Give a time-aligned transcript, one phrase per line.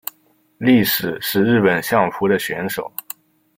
[0.57, 2.91] 力士是日本相扑的选手。